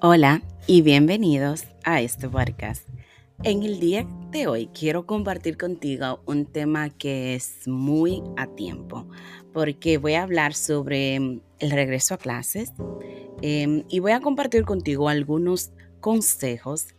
[0.00, 2.88] Hola y bienvenidos a este podcast.
[3.42, 9.08] En el día de hoy quiero compartir contigo un tema que es muy a tiempo,
[9.52, 12.72] porque voy a hablar sobre el regreso a clases
[13.42, 16.94] em, y voy a compartir contigo algunos consejos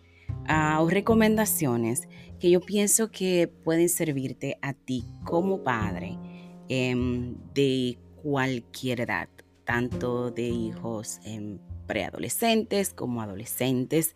[0.50, 6.20] ah, o recomendaciones que yo pienso que pueden servirte a ti como padre
[6.68, 9.30] em, de cualquier edad,
[9.64, 14.16] tanto de hijos en preadolescentes como adolescentes.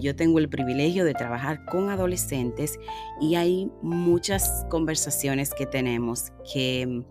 [0.00, 2.78] yo tengo el privilegio de trabajar con adolescentes
[3.20, 7.04] y hay muchas conversaciones que tenemos que mm,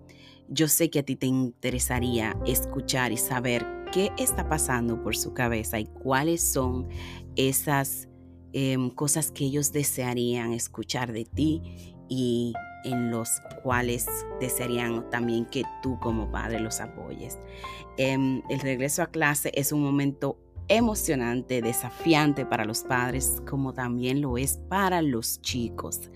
[0.50, 5.34] yo sé que a ti te interesaría escuchar y saber qué está pasando por su
[5.34, 6.90] cabeza y cuáles son
[7.36, 8.10] esas
[8.52, 11.62] em, cosas que ellos desearían escuchar de ti
[12.10, 14.08] y en los cuales
[14.40, 17.38] desearían también que tú como padre los apoyes.
[17.98, 24.22] Em, el regreso a clase es un momento emocionante, desafiante para los padres, como también
[24.22, 26.10] lo es para los chicos.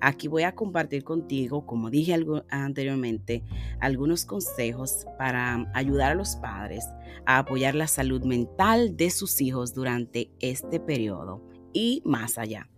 [0.00, 2.16] Aquí voy a compartir contigo, como dije
[2.48, 3.44] anteriormente,
[3.80, 6.88] algunos consejos para ayudar a los padres
[7.26, 11.42] a apoyar la salud mental de sus hijos durante este periodo
[11.74, 12.70] y más allá.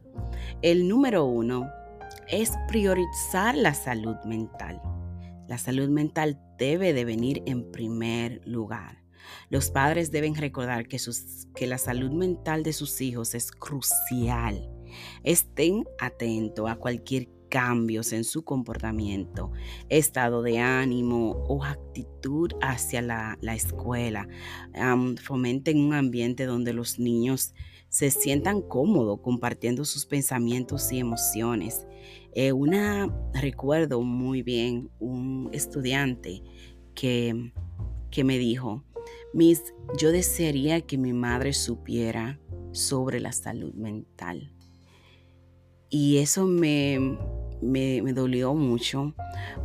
[0.63, 1.71] El número uno
[2.29, 4.81] es priorizar la salud mental.
[5.49, 9.03] La salud mental debe de venir en primer lugar.
[9.51, 10.99] Los padres deben recordar que,
[11.55, 14.71] que la salud mental de sus hijos es crucial.
[15.23, 19.53] Estén atentos a cualquier cambios en su comportamiento,
[19.91, 24.27] estado de ánimo o actitud hacia la, escuela.
[25.23, 27.53] fomenten un ambiente donde los niños
[27.93, 31.87] se sientan cómodos compartiendo sus pensamientos y emociones.
[32.35, 36.43] Eh, una, recuerdo muy bien un estudiante
[36.95, 37.53] que,
[38.11, 38.83] que me dijo,
[39.35, 44.51] Miss, yo desearía que mi madre supiera sobre la salud mental.
[45.91, 47.19] Y eso me,
[47.61, 49.15] me, dolió mucho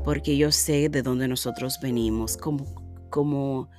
[0.04, 2.36] porque yo sé de dónde nosotros venimos.
[2.36, 2.66] Como,
[3.10, 3.70] como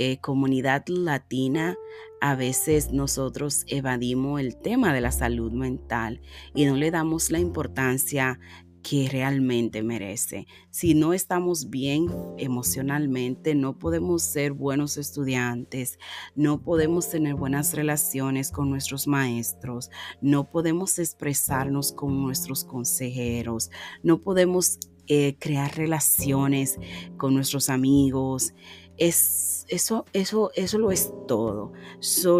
[0.00, 1.76] eh, comunidad latina,
[2.20, 6.20] a veces nosotros evadimos el tema de la salud mental
[6.54, 8.38] y no le damos la importancia
[8.80, 10.46] que realmente merece.
[10.70, 12.06] Si no estamos bien
[12.38, 15.98] emocionalmente, no podemos ser buenos estudiantes,
[16.36, 23.70] no podemos tener buenas relaciones con nuestros maestros, no podemos expresarnos con nuestros consejeros,
[24.02, 26.78] no podemos eh, crear relaciones
[27.16, 28.54] con nuestros amigos.
[28.96, 31.72] Es, eso, eso, eso lo es todo.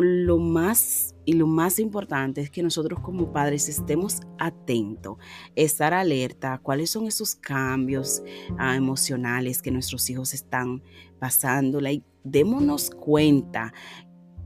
[0.00, 5.18] lo más y lo más importante es que nosotros como padres estemos atentos,
[5.56, 8.22] estar alerta a cuáles son esos cambios
[8.58, 10.82] ah, emocionales que nuestros hijos están
[11.18, 13.74] pasando y démonos cuenta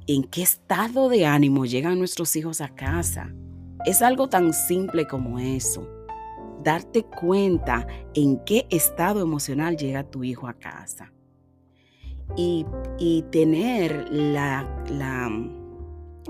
[0.08, 3.32] en qué estado de ánimo llegan nuestros hijos a casa.
[3.84, 5.88] Es algo tan simple como eso.
[6.62, 11.12] Darte cuenta en qué estado emocional llega tu hijo a casa.
[12.36, 12.64] Y,
[13.30, 15.30] tener la, la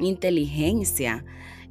[0.01, 1.25] inteligencia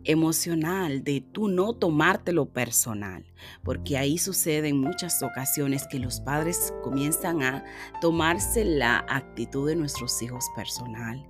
[0.03, 3.25] emocional de tú no tomártelo personal,
[3.63, 7.63] porque ahí sucede en muchas ocasiones que los padres comienzan a
[7.99, 11.28] tomarse la actitud de nuestros hijos personal.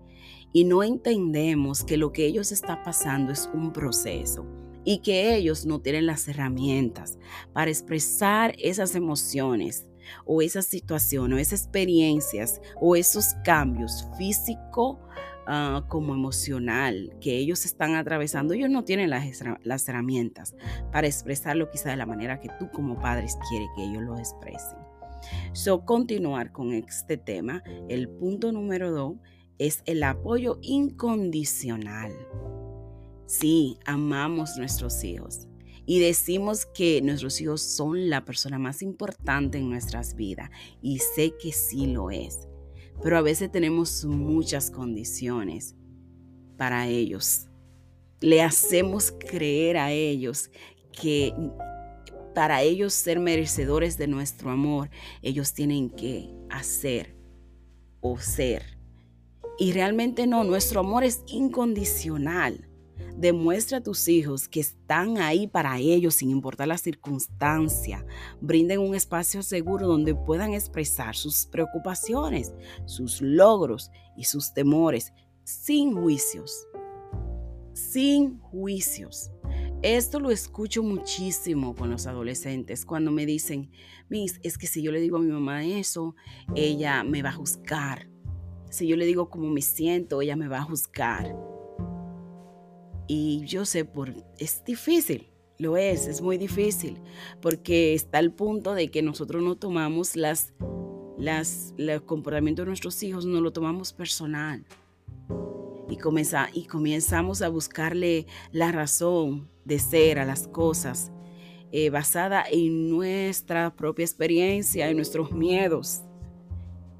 [0.54, 4.46] Y no entendemos que lo que ellos está pasando es un proceso
[4.84, 7.18] y que ellos no tienen las herramientas
[7.54, 9.88] para expresar esas emociones
[10.26, 15.00] o esas situaciones o esas experiencias o esos cambios físico
[15.48, 19.26] ah, como emocional que ellos están atravesando, ellos no tienen las,
[19.64, 20.56] las herramientas
[20.92, 24.80] para expresarlo quizá de la manera que tú como padres quieres que ellos lo expresen.
[25.54, 29.16] So, continuar con este tema, el punto número dos
[29.60, 32.12] es el apoyo incondicional.
[33.32, 35.48] Sí, amamos nuestros hijos,
[35.86, 40.50] y decimos que nuestros hijos son la persona más importante en nuestras vidas
[40.82, 42.50] y sé que sí lo es,
[43.02, 45.76] pero a veces tenemos muchas condiciones
[46.58, 47.48] para ellos.
[48.20, 50.52] Le hacemos creer a ellos
[50.92, 51.34] que
[52.36, 54.90] para ellos ser merecedores de nuestro amor,
[55.22, 57.16] ellos tienen que hacer
[58.02, 58.78] o ser.
[59.58, 62.68] Y realmente no, nuestro amor es incondicional.
[63.22, 68.04] Demuestra a tus hijos que están ahí para ellos sin importar la circunstancia.
[68.42, 72.52] Brinden un espacio seguro donde puedan expresar sus preocupaciones,
[72.86, 75.14] sus logros y sus temores
[75.44, 76.68] sin juicios.
[77.74, 79.30] Sin juicios.
[79.84, 83.70] Esto lo escucho muchísimo con los adolescentes cuando me dicen,
[84.10, 86.16] Miss, es que si yo le digo a mi mamá eso,
[86.56, 88.12] ella me va a juzgar
[88.72, 91.36] si yo le digo cómo me siento, ella me va a juzgar.
[93.08, 95.28] Y yo sé, por, es difícil,
[95.58, 96.98] lo es, es muy difícil,
[97.42, 100.54] porque está el punto de que nosotros no tomamos las,
[101.18, 104.66] las, el comportamiento de nuestros hijos, no lo tomamos personal.
[105.90, 111.12] Y, comienza, y comenzamos a buscarle la razón de ser a las cosas,
[111.72, 116.02] eh, basada en nuestra propia experiencia, en nuestros miedos.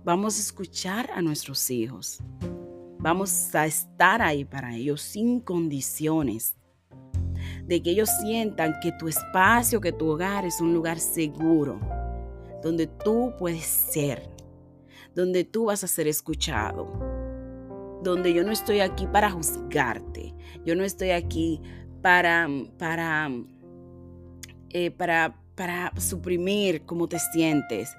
[0.04, 2.20] Vamos a escuchar a nuestros hijos.
[3.02, 6.56] Vamos a estar ahí para ellos sin condiciones.
[7.66, 11.80] De que ellos sientan que tu espacio, que tu hogar es un lugar seguro,
[12.62, 14.30] donde tú puedes ser,
[15.16, 16.92] donde tú vas a ser escuchado,
[18.04, 21.60] donde yo no estoy aquí para juzgarte, yo no estoy aquí
[22.04, 22.48] para,
[22.78, 23.32] para,
[24.70, 27.90] eh, para, para suprimir cómo te sientes,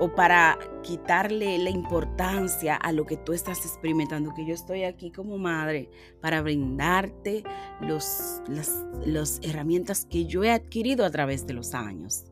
[0.00, 5.10] o para quitarle la importancia a lo que tú estás experimentando, que yo estoy aquí
[5.10, 5.88] como madre
[6.20, 7.44] para brindarte
[7.80, 12.24] los, las, herramientas que yo he adquirido a través de los años,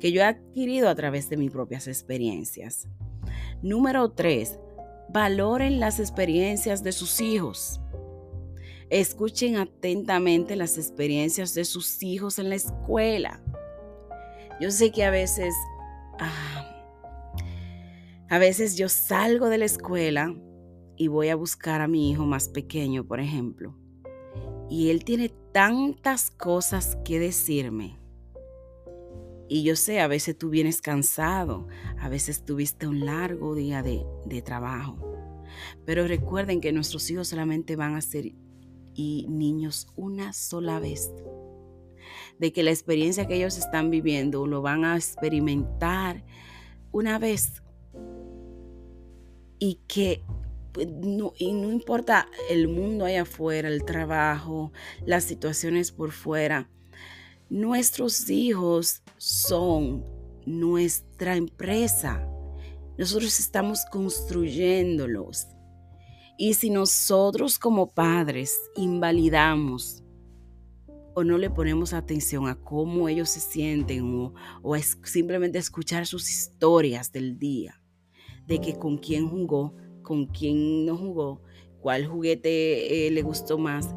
[0.00, 2.88] que yo he adquirido a través de mis propias experiencias.
[3.62, 4.58] Número tres,
[5.08, 7.80] valoren las experiencias de sus hijos.
[8.90, 13.40] Escuchen atentamente las experiencias de sus hijos en la escuela.
[14.60, 15.54] Yo sé que a veces
[16.18, 16.53] ah,
[18.34, 20.34] a veces yo salgo de la escuela
[20.96, 23.78] y voy a buscar a mi hijo más pequeño, por ejemplo,
[24.68, 28.00] y él tiene tantas cosas que decirme.
[29.48, 34.04] Y yo sé, a veces tú vienes cansado, a veces tuviste un largo día de,
[34.26, 34.98] de trabajo.
[35.86, 38.32] Pero recuerden que nuestros hijos solamente van a ser
[38.94, 41.12] y niños una sola vez.
[42.40, 46.24] De que la experiencia que ellos están viviendo lo van a experimentar
[46.90, 47.63] una vez
[49.64, 50.22] y que
[50.72, 54.72] pues, no, importa el mundo allá afuera, el trabajo,
[55.06, 56.68] las situaciones por fuera,
[57.48, 60.04] nuestros hijos son
[60.44, 62.28] nuestra empresa.
[62.98, 65.46] Nosotros estamos construyéndolos.
[66.36, 70.02] Y si nosotros como padres invalidamos
[71.14, 74.30] o no le ponemos atención a cómo ellos se sienten
[74.62, 77.80] o simplemente escuchar sus historias del día,
[78.46, 81.40] de que con quién jugó, con quién no jugó,
[81.80, 83.94] cuál juguete eh, le gustó más,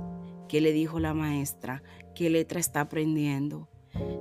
[0.47, 1.83] qué le dijo la maestra,
[2.15, 3.69] qué letra está aprendiendo.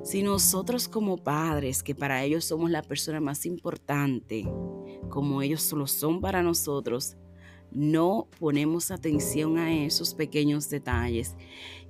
[0.03, 4.49] Si nosotros como padres, que para ellos somos la persona más importante,
[5.09, 7.17] como ellos solo son para nosotros,
[7.73, 11.37] no ponemos atención a esos pequeños detalles.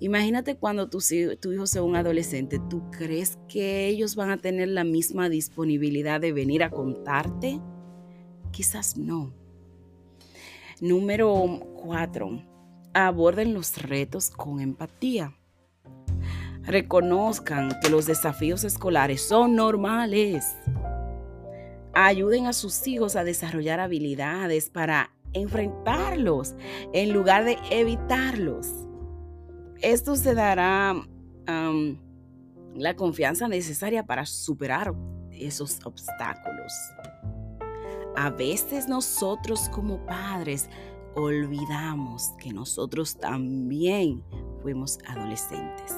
[0.00, 0.98] Imagínate cuando tu,
[1.40, 6.20] tu, hijo sea un adolescente, ¿tú crees que ellos van a tener la misma disponibilidad
[6.20, 7.60] de venir a contarte?
[8.56, 9.34] Quizás no.
[10.80, 12.42] Número cuatro,
[12.94, 15.36] aborden los retos con empatía.
[16.62, 20.56] Reconozcan que los desafíos escolares son normales.
[21.92, 26.54] Ayuden a sus hijos a desarrollar habilidades para enfrentarlos
[26.94, 28.68] en lugar de evitarlos.
[29.82, 30.94] Esto se dará
[32.74, 34.94] la confianza necesaria para superar
[35.30, 36.72] esos obstáculos.
[38.16, 40.68] A veces nosotros como padres
[41.14, 44.24] olvidamos que nosotros también
[44.62, 45.94] fuimos adolescentes.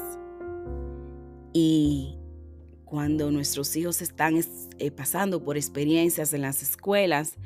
[1.52, 2.18] Y
[2.84, 4.34] cuando nuestros hijos están
[4.78, 7.36] eh, pasando por experiencias en las escuelas,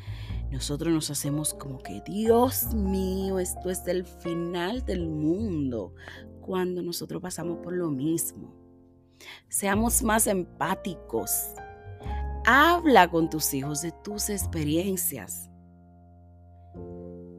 [0.51, 5.95] nosotros nos hacemos como que, Dios mío, esto es el final del mundo,
[6.41, 8.55] cuando nosotros pasamos por lo mismo.
[9.49, 11.31] Seamos más empáticos,
[12.45, 15.49] Habla con tus hijos de tus experiencias.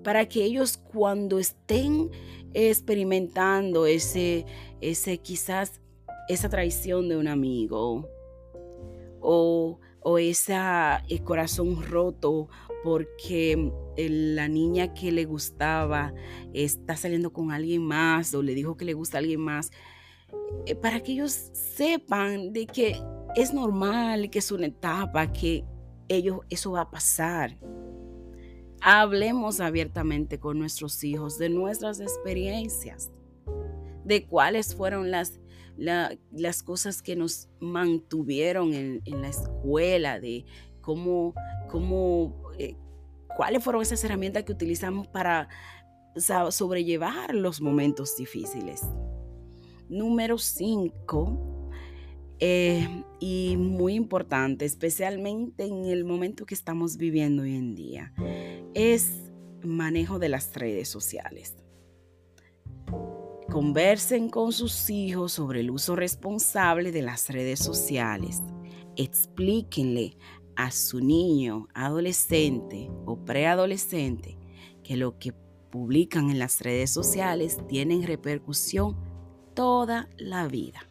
[0.03, 2.09] Para que ellos cuando estén
[2.53, 4.45] experimentando ese,
[4.79, 5.81] ese quizás
[6.29, 8.07] esa traición de un amigo
[9.19, 10.55] o, o ese
[11.23, 12.47] corazón roto
[12.83, 16.13] porque la niña que le gustaba
[16.53, 19.71] está saliendo con alguien más o le dijo que le gusta a alguien más,
[20.65, 22.95] eh, para que ellos sepan de que
[23.35, 25.65] es normal, que es una etapa, que
[26.07, 27.57] ellos, eso va a pasar.
[28.81, 33.11] Hablemos abiertamente con nuestros hijos de nuestras experiencias,
[34.03, 35.39] de cuáles fueron las,
[35.77, 40.45] las cosas que nos mantuvieron en, la escuela, de
[40.81, 41.33] cómo,
[41.69, 42.75] cómo eh,
[43.37, 45.47] cuáles fueron esas herramientas que utilizamos para
[46.49, 48.81] sobrellevar los momentos difíciles.
[49.89, 51.52] Número 5
[52.39, 58.13] eh, y muy importante, especialmente en el momento que estamos viviendo hoy en día,
[58.73, 59.31] es
[59.63, 61.55] manejo de las redes sociales.
[63.49, 68.41] Conversen con sus hijos sobre el uso responsable de las redes sociales.
[68.95, 70.17] Explíquenle
[70.55, 74.37] a su niño, adolescente o preadolescente
[74.83, 75.33] que lo que
[75.71, 78.95] publican en las redes sociales tienen repercusión
[79.53, 80.87] toda la vida.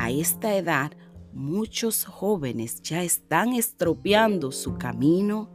[0.00, 0.92] A esta edad,
[1.34, 5.50] muchos jóvenes ya están estropeando su camino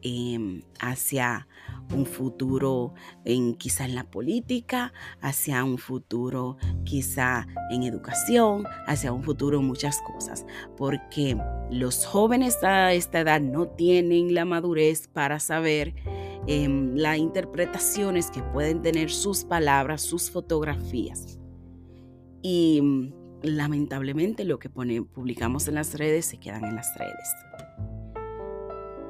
[0.00, 1.46] em, hacia
[1.94, 2.94] un futuro
[3.58, 10.00] quizá en la política, hacia un futuro quizá en educación, hacia un futuro en muchas
[10.00, 10.46] cosas,
[10.78, 11.36] porque
[11.70, 15.94] los jóvenes a esta edad no tienen la madurez para saber
[16.46, 21.41] em, las interpretaciones que pueden tener sus palabras, sus fotografías.
[22.42, 27.28] Y mm, lamentablemente lo que publicamos en las redes se quedan en las redes.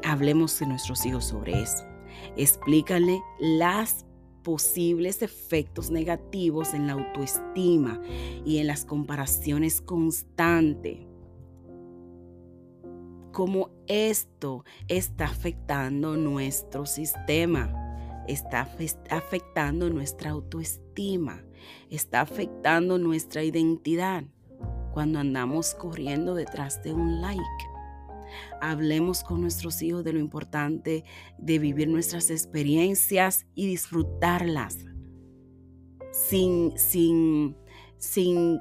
[0.04, 1.84] Hablemos de nuestros hijos sobre eso.
[2.36, 4.04] Explícale las
[4.42, 8.00] posibles efectos negativos en la autoestima
[8.44, 10.98] y en las comparaciones constantes.
[13.32, 18.68] Cómo esto está afectando nuestro sistema, está
[19.10, 21.42] afectando nuestra autoestima,
[21.90, 24.24] está afectando nuestra identidad
[24.92, 27.42] cuando andamos corriendo detrás de un like.
[28.60, 31.04] Hablemos con nuestros hijos de lo importante
[31.38, 34.78] de vivir nuestras experiencias y disfrutarlas
[36.12, 37.56] sin, sin,
[37.98, 38.60] sin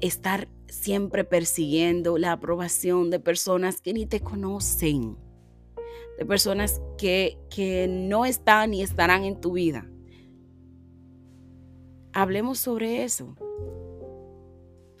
[0.00, 5.16] estar siempre persiguiendo la aprobación de personas que ni te conocen,
[6.18, 9.91] de personas que, que no están ni estarán en tu vida.
[12.12, 13.36] Hablemos sobre eso.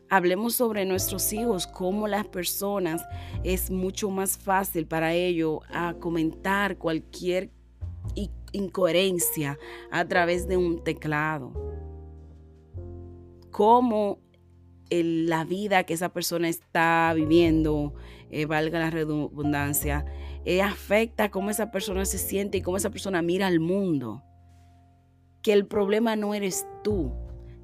[0.08, 3.02] Hablemos sobre nuestros hijos, cómo las personas
[3.44, 7.50] es mucho más fácil para ellos a comentar cualquier
[8.52, 9.58] incoherencia
[9.90, 11.52] a través de un teclado.
[13.50, 14.18] Cómo
[14.90, 17.94] la vida que esa persona está viviendo,
[18.30, 20.04] eh, valga la redundancia,
[20.44, 24.22] eh, afecta cómo esa persona se siente y cómo esa persona mira al mundo.
[25.42, 27.12] Que el problema no eres tú,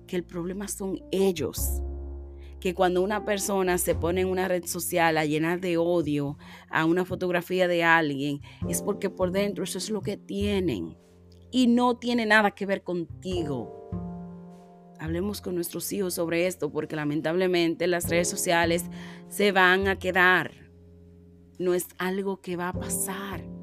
[0.06, 1.82] que el problema son ellos
[2.60, 6.38] que cuando una persona se pone en una red social a llenar de odio
[6.70, 10.96] a una fotografía de alguien, es porque por dentro eso es lo que tienen
[11.50, 13.90] y no tiene nada que ver contigo.
[14.98, 18.84] Hablemos con nuestros hijos sobre esto porque lamentablemente las redes sociales
[19.28, 20.52] se van a quedar.
[21.58, 23.57] No es algo que va a pasar.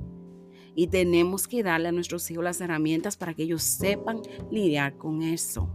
[0.75, 5.21] Y tenemos que darle a nuestros hijos las herramientas para que ellos sepan lidiar con
[5.21, 5.69] eso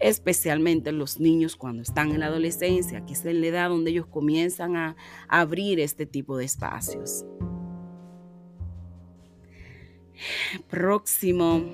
[0.00, 4.76] especialmente los niños cuando están en la adolescencia, que es la edad donde ellos comienzan
[4.76, 4.96] a
[5.28, 7.24] abrir este tipo de espacios.
[10.68, 11.64] Próximo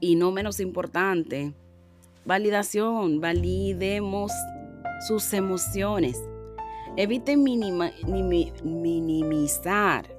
[0.00, 1.54] y no menos importante,
[2.24, 4.32] validación, validemos
[5.06, 6.22] sus emociones.
[6.96, 7.42] Eviten
[8.64, 10.15] minimizar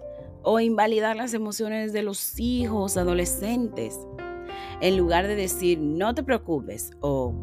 [0.50, 4.00] o invalidar las emociones de los hijos adolescentes
[4.80, 7.34] en lugar de decir no te preocupes o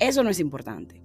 [0.00, 1.04] eso no es importante.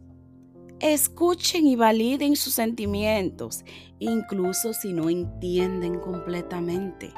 [0.80, 3.64] Escuchen y validen sus sentimientos,
[4.00, 7.14] incluso si no entienden completamente.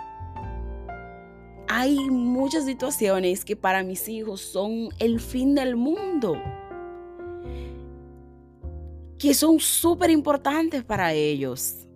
[1.69, 6.35] Hay muchas situaciones que para mis hijos son el fin del mundo,
[9.17, 11.88] que son súper importantes para ellos.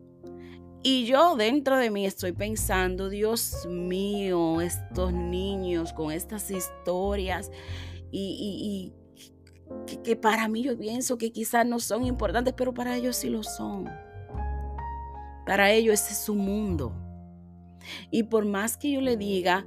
[0.85, 7.49] Y yo dentro de mí estoy pensando, Dios mío, estos niños con estas historias
[8.11, 8.91] y,
[10.03, 13.43] que, para mí yo pienso que quizás no son importantes, pero para ellos sí lo
[13.43, 13.89] son.
[15.45, 16.93] Para ellos ese es su mundo.
[18.11, 19.65] Y por más que yo le diga,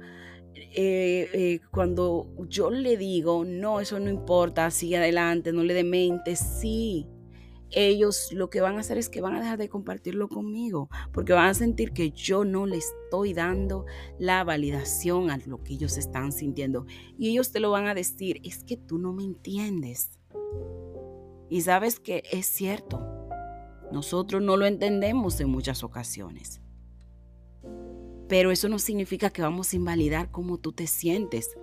[0.53, 6.35] eh, eh, cuando yo le digo, no, eso no importa, sigue adelante, no le demente,
[6.35, 7.07] sí,
[7.71, 11.33] ellos lo que van a hacer es que van a dejar de compartirlo conmigo, porque
[11.33, 13.85] van a sentir que yo no le estoy dando
[14.17, 16.85] la validación a lo que ellos están sintiendo.
[17.17, 20.19] Y ellos te lo van a decir, es que tú no me entiendes.
[21.49, 23.05] Y sabes que es cierto,
[23.91, 26.61] nosotros no lo entendemos en muchas ocasiones.
[28.27, 31.57] Pero eso no significa que vamos a invalidar cómo tú te sientes.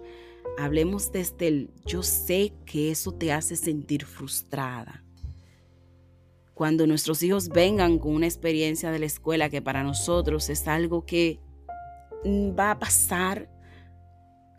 [0.57, 5.04] Hablemos desde el yo sé que eso te hace sentir frustrada
[6.55, 11.05] cuando nuestros hijos vengan con una experiencia de la escuela que para nosotros es algo
[11.05, 11.41] que
[12.25, 13.51] mm, va a pasar,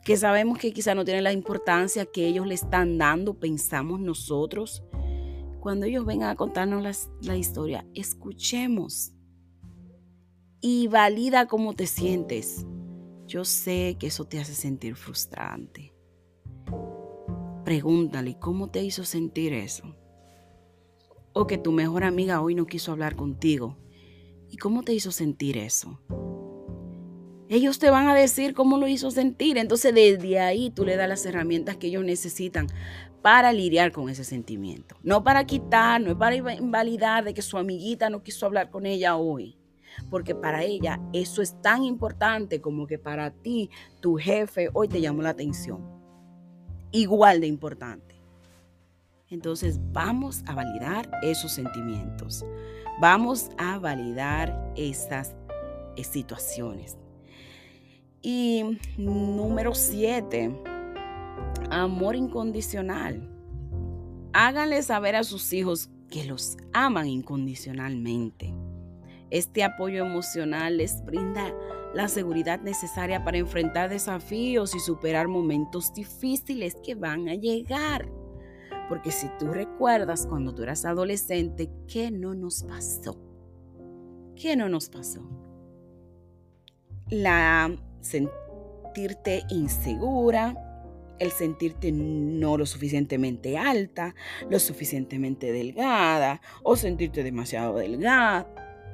[0.03, 4.83] que sabemos que quizá no tiene la importancia que ellos le están dando, pensamos nosotros.
[5.61, 9.11] Cuando ellos vengan a contarnos la historia, escuchemos.
[10.61, 12.65] y valida cómo te sientes.
[13.27, 15.93] Yo sé que eso te hace sentir frustrante.
[17.63, 19.95] Pregúntale cómo te hizo sentir eso.
[21.37, 23.75] O que tu mejor amiga hoy no quiso hablar contigo.
[24.49, 25.99] ¿Y cómo te hizo sentir eso?
[27.49, 29.57] Ellos te van a decir cómo lo hizo sentir.
[29.57, 32.67] Entonces desde ahí tú le das las herramientas que ellos necesitan
[33.21, 34.95] para lidiar con ese sentimiento.
[35.03, 38.85] No para quitar, no es para invalidar de que su amiguita no quiso hablar con
[38.85, 39.57] ella hoy.
[40.09, 45.01] Porque para ella eso es tan importante como que para ti tu jefe hoy te
[45.01, 45.85] llamó la atención.
[46.93, 48.04] Igual de importante.
[49.29, 52.45] Entonces vamos a validar esos sentimientos.
[53.01, 55.35] Vamos a validar esas
[55.95, 56.97] eh, situaciones.
[58.21, 60.51] Y número siete,
[61.69, 63.29] amor incondicional.
[64.33, 68.53] Háganle saber a sus hijos que los aman incondicionalmente.
[69.31, 71.53] Este apoyo emocional les brinda
[71.93, 78.07] la seguridad necesaria para enfrentar desafíos y superar momentos difíciles que van a llegar.
[78.87, 83.19] Porque si tú recuerdas cuando tú eras adolescente, ¿qué no nos pasó?
[84.35, 85.21] ¿Qué no nos pasó?
[87.09, 90.55] La sentirte insegura,
[91.19, 94.15] el sentirte no lo suficientemente alta,
[94.49, 98.47] lo suficientemente delgada, o sentirte demasiado delgada,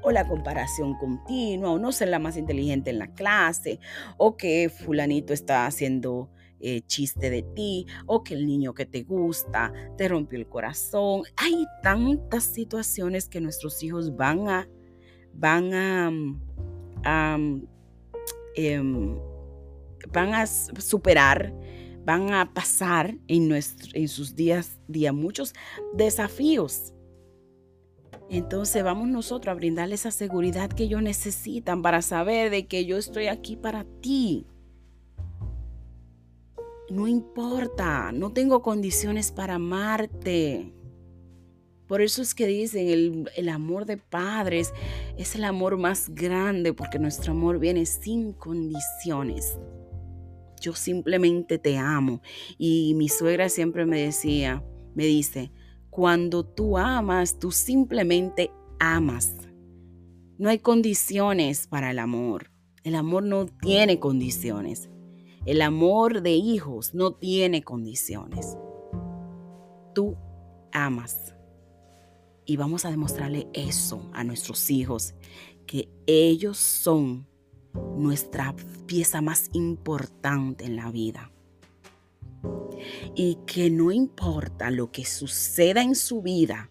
[0.04, 3.80] o la comparación continua, o no ser la más inteligente en la clase,
[4.18, 6.30] o que fulanito está haciendo
[6.62, 11.24] eh, chiste de ti, o que el niño que te gusta te rompió el corazón.
[11.38, 14.70] Hay tantas situaciones que nuestros hijos van a,
[15.34, 16.12] van a,
[17.04, 17.38] a
[18.56, 19.18] Em,
[20.12, 21.54] van a superar,
[22.04, 25.54] van a pasar en, en sus días, día muchos
[25.94, 26.94] desafíos.
[28.30, 32.98] Entonces vamos nosotros a brindarles esa seguridad que ellos necesitan para saber de que yo
[32.98, 34.46] estoy aquí para ti.
[36.92, 40.74] No importa, no tengo condiciones para amarte.
[41.88, 44.74] Por eso es que dicen, el, el, amor de padres
[45.18, 49.58] es el amor más grande porque nuestro amor viene sin condiciones.
[50.60, 52.22] Yo simplemente te amo.
[52.58, 54.62] Y mi suegra siempre me decía,
[54.94, 55.50] me dice,
[55.90, 58.52] cuando tú amas, tú simplemente
[58.82, 59.34] amas.
[60.38, 62.52] No hay condiciones para el amor.
[62.84, 64.90] El amor no tiene condiciones.
[65.46, 68.58] El amor de hijos no tiene condiciones.
[69.96, 70.16] Tú
[70.72, 71.34] amas.
[72.46, 75.16] Y vamos a demostrarle eso a nuestros hijos,
[75.66, 77.28] que ellos son
[77.98, 81.32] nuestra pieza más importante en la vida.
[83.16, 86.70] Y que no importa lo que suceda en su vida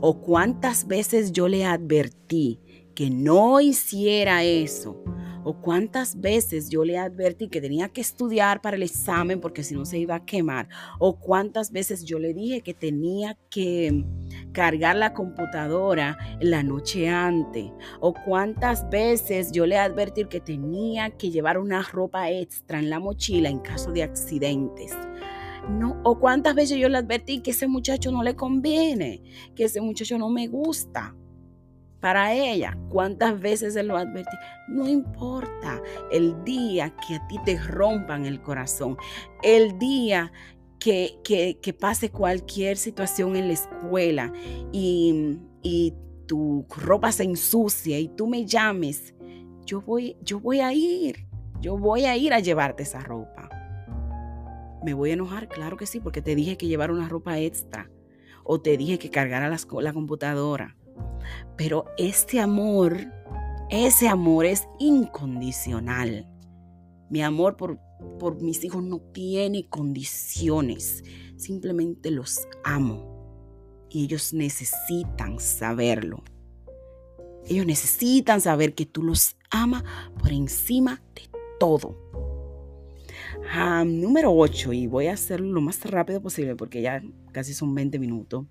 [0.00, 2.60] o cuántas veces yo le advertí
[2.96, 5.02] que no hiciera eso
[5.44, 9.74] o cuántas veces yo le advertí que tenía que estudiar para el examen porque si
[9.74, 10.68] no se iba a quemar.
[10.98, 14.04] O cuántas veces yo le dije que tenía que
[14.52, 17.70] cargar la computadora la noche antes.
[18.00, 23.00] O cuántas veces yo le advertí que tenía que llevar una ropa extra en la
[23.00, 24.92] mochila en caso de accidentes.
[25.68, 29.22] No, o cuántas veces yo le advertí que ese muchacho no le conviene,
[29.54, 31.14] que ese muchacho no me gusta
[32.02, 32.76] para ella.
[32.90, 34.36] ¿Cuántas veces se lo advertí?
[34.68, 38.98] No importa el día que a ti te rompan el corazón,
[39.42, 40.32] el día
[40.78, 44.32] que, que, pase cualquier situación en la escuela
[44.72, 45.94] y, y,
[46.26, 49.14] tu ropa se ensucia y tú me llames,
[49.66, 51.26] yo voy, yo voy a ir,
[51.60, 53.50] yo voy a ir a llevarte esa ropa.
[54.82, 55.48] ¿Me voy a enojar?
[55.48, 57.90] Claro que sí, porque te dije que llevar una ropa extra
[58.44, 60.76] o te dije que cargara la computadora
[61.56, 62.96] pero este amor,
[63.70, 66.28] ese amor es incondicional.
[67.10, 67.78] Mi amor por,
[68.18, 71.04] por mis hijos no tiene condiciones.
[71.36, 73.86] Simplemente los amo.
[73.90, 76.22] Y ellos necesitan saberlo.
[77.46, 79.84] Ellos necesitan saber que tú los amas
[80.18, 81.98] por encima de todo.
[83.50, 87.74] Ah, número 8, y voy a hacerlo lo más rápido posible porque ya casi son
[87.74, 88.46] 20 minutos.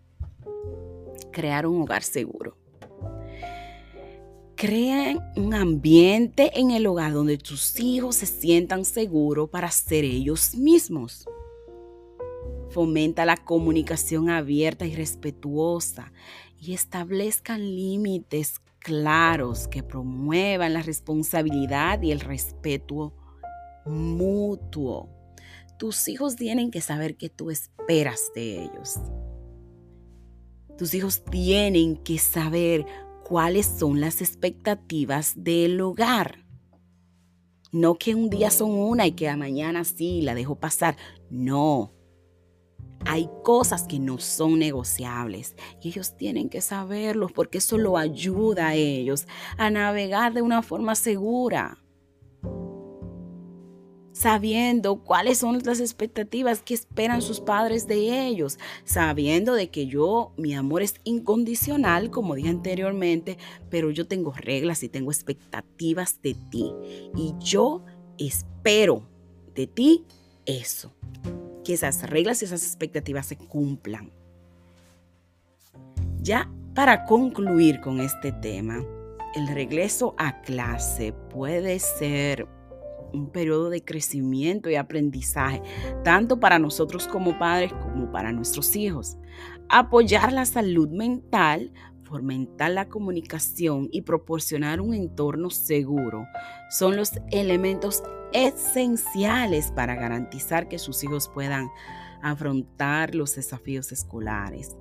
[1.32, 2.58] Crear un hogar seguro.
[4.62, 10.54] Crea un ambiente en el hogar donde tus hijos se sientan seguros para ser ellos
[10.54, 11.26] mismos.
[12.70, 16.14] Fomenta la comunicación abierta y respetuosa
[16.60, 23.16] y establezcan límites claros que promuevan la responsabilidad y el respeto
[23.88, 25.10] mutuo.
[25.80, 29.00] Tus hijos tienen que saber que tú esperas de ellos.
[30.78, 32.86] Tus hijos tienen que saber
[33.32, 36.44] cuáles son las expectativas del hogar.
[37.72, 40.98] No que un día son una y que a mañana sí la dejo pasar.
[41.30, 41.94] No.
[43.06, 48.68] Hay cosas que no son negociables y ellos tienen que saberlos porque eso lo ayuda
[48.68, 49.26] a ellos
[49.58, 51.81] a navegar de una forma segura
[54.12, 60.34] sabiendo cuáles son las expectativas que esperan sus padres de ellos, sabiendo de que yo,
[60.38, 63.38] mi amor es incondicional, como dije anteriormente,
[63.70, 66.72] pero yo tengo reglas y tengo expectativas de ti.
[67.16, 67.84] Y yo
[68.18, 69.08] espero
[69.56, 70.06] de ti
[70.46, 70.94] eso,
[71.64, 74.12] que esas reglas y esas expectativas se cumplan.
[76.22, 78.84] Ya para concluir con este tema,
[79.36, 82.48] el regreso a clase puede ser
[83.14, 85.62] un periodo de crecimiento y aprendizaje,
[86.04, 89.18] tanto para nosotros como padres como para nuestros hijos.
[89.70, 91.72] Apoyar la salud mental,
[92.04, 96.26] fomentar la comunicación y proporcionar un entorno seguro
[96.70, 101.70] son los elementos esenciales para garantizar que sus hijos puedan
[102.22, 104.76] afrontar los desafíos escolares.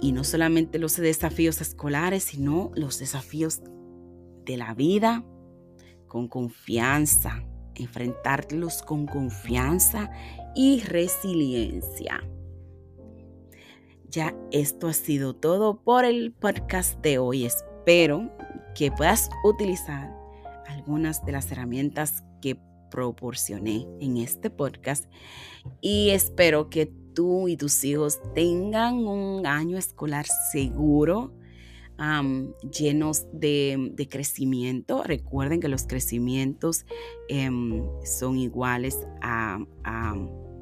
[0.00, 3.60] Y no solamente los desafíos escolares, sino los desafíos
[4.46, 5.24] de la vida,
[6.10, 7.42] con confianza,
[7.76, 10.10] enfrentarlos con confianza
[10.56, 12.20] y resiliencia.
[14.08, 17.44] Ya esto ha sido todo por el podcast de hoy.
[17.46, 18.28] Espero
[18.74, 20.12] que puedas utilizar
[20.66, 22.58] algunas de las herramientas que
[22.90, 25.04] proporcioné en este podcast
[25.80, 31.32] y espero que tú y tus hijos tengan un año escolar seguro,
[32.72, 35.02] llenos de, crecimiento.
[35.02, 36.84] Recuerden que los crecimientos
[37.28, 39.58] em, son iguales a,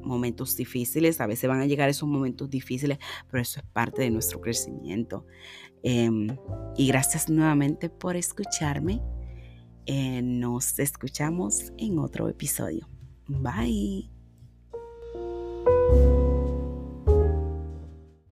[0.01, 1.21] momentos difíciles.
[1.21, 2.97] A veces van a llegar esos momentos difíciles,
[3.29, 5.25] pero eso es parte de nuestro crecimiento.
[5.83, 6.27] Em,
[6.77, 9.01] y gracias nuevamente por escucharme.
[9.85, 12.87] Eh, nos escuchamos en otro episodio.
[13.27, 14.18] Bye.